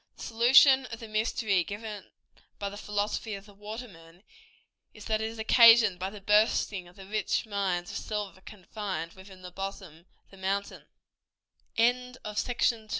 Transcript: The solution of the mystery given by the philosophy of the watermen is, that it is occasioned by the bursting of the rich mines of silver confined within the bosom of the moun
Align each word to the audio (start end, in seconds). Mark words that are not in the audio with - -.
The 0.17 0.23
solution 0.23 0.87
of 0.87 0.99
the 0.99 1.07
mystery 1.07 1.63
given 1.63 2.07
by 2.57 2.69
the 2.69 2.75
philosophy 2.75 3.35
of 3.35 3.45
the 3.45 3.53
watermen 3.53 4.23
is, 4.95 5.05
that 5.05 5.21
it 5.21 5.27
is 5.29 5.37
occasioned 5.37 5.99
by 5.99 6.09
the 6.09 6.19
bursting 6.19 6.87
of 6.87 6.95
the 6.95 7.05
rich 7.05 7.45
mines 7.45 7.91
of 7.91 7.97
silver 7.97 8.41
confined 8.41 9.13
within 9.13 9.43
the 9.43 9.51
bosom 9.51 10.07
of 10.25 10.31
the 10.31 10.37
moun 10.37 10.87